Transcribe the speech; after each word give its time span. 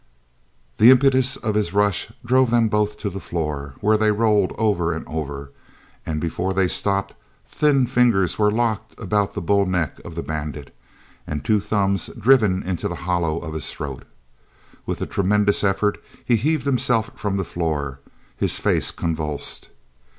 The 0.77 0.89
impetus 0.89 1.35
of 1.37 1.53
his 1.53 1.73
rush 1.73 2.11
drove 2.25 2.49
them 2.49 2.69
both 2.69 2.97
to 2.97 3.09
the 3.11 3.19
floor, 3.19 3.75
where 3.81 3.97
they 3.97 4.09
rolled 4.09 4.51
over 4.57 4.91
and 4.93 5.05
over, 5.07 5.51
and 6.07 6.19
before 6.19 6.55
they 6.55 6.67
stopped 6.67 7.13
thin 7.45 7.85
fingers 7.85 8.39
were 8.39 8.49
locked 8.49 8.99
about 8.99 9.35
the 9.35 9.43
bull 9.43 9.67
neck 9.67 9.99
of 10.03 10.15
the 10.15 10.23
bandit, 10.23 10.75
and 11.27 11.45
two 11.45 11.59
thumbs 11.59 12.09
driven 12.17 12.63
into 12.63 12.87
the 12.87 12.95
hollow 13.05 13.37
of 13.41 13.53
his 13.53 13.69
throat. 13.69 14.05
With 14.87 15.01
a 15.03 15.05
tremendous 15.05 15.63
effort 15.63 16.03
he 16.25 16.35
heaved 16.35 16.65
himself 16.65 17.11
from 17.13 17.37
the 17.37 17.43
floor, 17.45 17.99
his 18.35 18.57
face 18.57 18.89
convulsed. 18.89 19.69